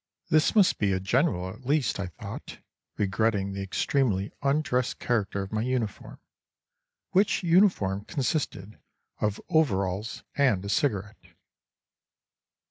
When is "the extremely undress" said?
3.53-4.95